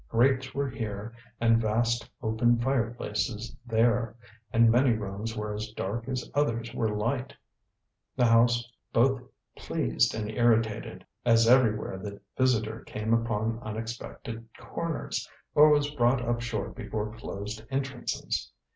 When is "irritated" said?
10.31-11.05